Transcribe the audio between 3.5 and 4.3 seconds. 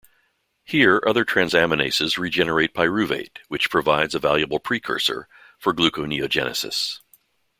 provides a